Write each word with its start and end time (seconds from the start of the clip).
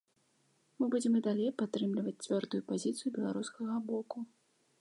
Мы 0.79 0.87
будзем 0.95 1.13
і 1.19 1.21
далей 1.27 1.51
падтрымліваць 1.63 2.15
цвёрдую 2.23 2.61
пазіцыю 2.73 3.15
беларускага 3.19 3.75
боку. 3.93 4.17